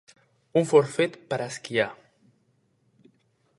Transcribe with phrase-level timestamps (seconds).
[0.61, 1.87] Un forfet per a esquiar.